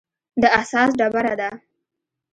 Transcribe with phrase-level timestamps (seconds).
[0.41, 1.49] د اساس ډبره ده.